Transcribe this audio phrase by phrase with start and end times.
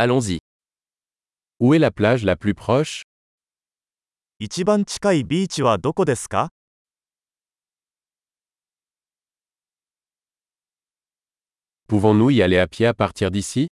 [0.00, 0.38] Allons-y.
[1.58, 3.02] Où est la plage la plus proche
[4.38, 6.50] 一番近いビーチはどこですか
[11.88, 13.66] Pouvons-nous y aller à pied à partir d'ici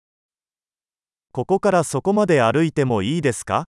[1.32, 3.66] ここからそこまで歩いてもいいですか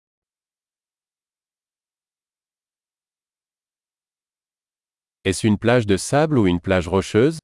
[5.24, 7.40] Est-ce une plage de sable ou une plage rocheuse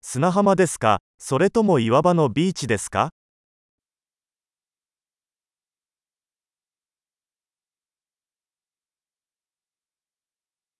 [0.00, 3.10] 砂浜ですかそれとも岩場のビーチですか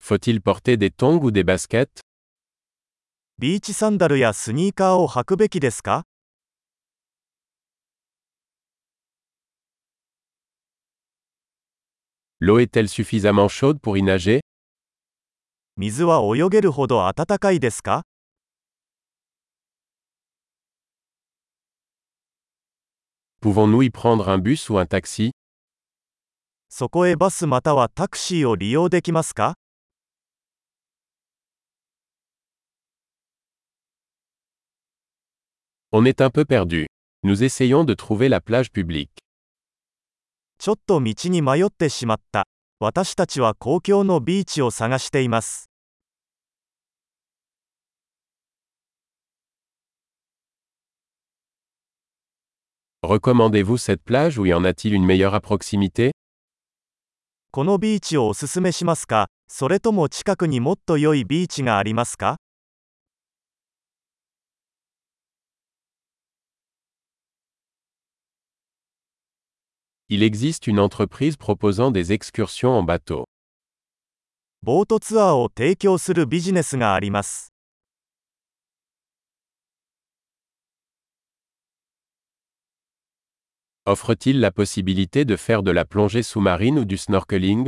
[0.04, 2.02] Faut-il porter des tongs ou des baskets
[3.38, 6.06] ビーチサンダルやスニーカーを履くべきですか
[12.42, 14.42] L'eau est-elle suffisamment chaude pour y nager
[15.78, 18.04] 水は泳げるほど暖かいですか
[23.42, 25.32] Pouvons-nous y prendre un bus ou un taxi
[26.68, 29.56] そこへバスまたはタクシーを利用できますか
[35.97, 36.89] On est un peu perdu.
[37.23, 39.13] Nous essayons de trouver la plage publique.
[40.59, 42.49] ちょっと道に迷ってしまった。
[42.81, 45.71] 私たちは公共のビーチを探しています。
[53.05, 56.11] Recommandez-vous cette plage ou y en a-t-il une meilleure à proximité
[57.53, 62.39] このビーチをおすすめしますかそれとも近くにもっと良いビーチがありますか
[70.10, 73.26] Il existe une entreprise proposant des excursions en bateau.
[74.62, 77.54] ボートツアーを提供するビジネスがあります。
[83.86, 87.68] Offre-t-il la possibilité de faire de la plongée sous-marine ou du snorkeling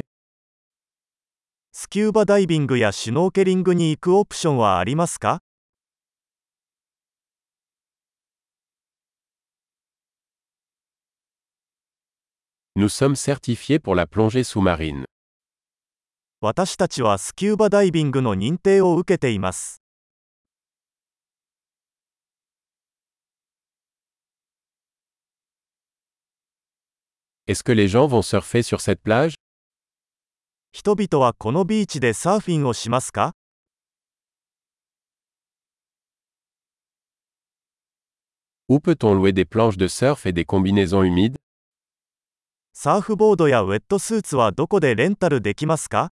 [1.73, 5.39] スキューバダイビングやシュノーケリングに行くオプションはありますか
[12.75, 15.05] Nous sommes certifiés pour la plongée sous-marine.
[16.39, 19.81] 私たちはスキューバダイビングの認定を受けています。
[27.47, 29.35] Est-ce que les gens vont surfer sur cette plage
[30.71, 33.33] 人々はこのビーチでサーフィンをしますか
[38.69, 41.35] Où peut-on louer des planches de surf et des combinaisons humides
[42.78, 46.12] サーフボードやウェットスーツはどこでレンタルできますか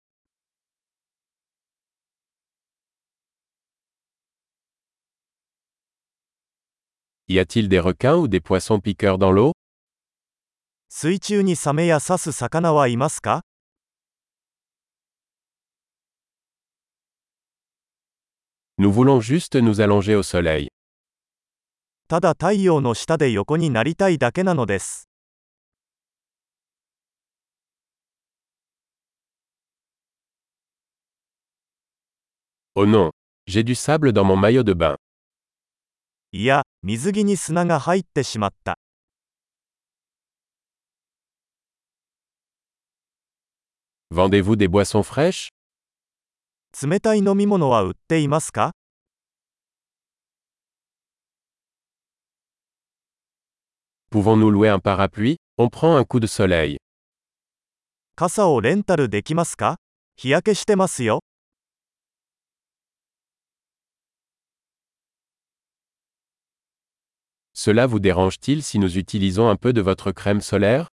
[7.30, 9.54] Y a-t-il des requins ou des poissons piqueurs dans l'eau
[10.90, 13.46] 水中にサメや刺す魚はいますか
[18.78, 20.68] Nous voulons juste nous allonger au soleil.
[22.10, 25.09] ただ太陽の下で横になりたいだけなのです。
[32.79, 33.11] Oh non,
[33.47, 34.97] j'ai du sable dans mon maillot de bain.
[36.33, 38.77] いや、水着に砂が入ってしまった。
[44.11, 45.49] Vendez-vous des boissons fraîches
[46.83, 48.73] 冷たい飲み物は売っていますか
[54.11, 56.79] Pouvons-nous louer un parapluie On prend un coup de soleil.
[58.17, 59.77] 傘をレンタルできますか
[60.17, 61.21] 日焼けしてますよ。
[67.59, 70.89] Cela vous dérange-t-il si nous utilisons un peu de votre crème solaire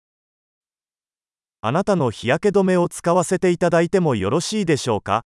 [1.61, 5.23] あなたの日焼け止めを使わせていただいてもよろしいでしょうか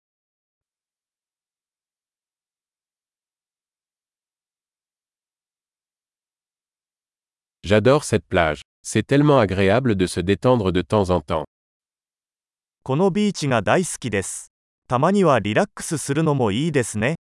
[7.63, 8.61] J'adore cette plage.
[8.81, 11.45] C'est tellement agréable de se détendre de temps en temps.
[12.83, 14.53] このビーチが大好きです。
[14.87, 17.15] たまにはリラックスするのもいいですね。